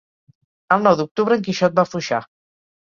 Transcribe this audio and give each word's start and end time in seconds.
El 0.77 0.81
nou 0.87 0.97
d'octubre 1.03 1.39
en 1.41 1.47
Quixot 1.51 1.79
va 1.79 1.87
a 1.89 1.93
Foixà. 1.95 2.25